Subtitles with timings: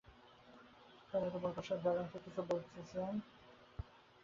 [1.09, 3.13] সম্ভবত বরকত সাহেব দারোয়ানকে কিছু বলেছেন।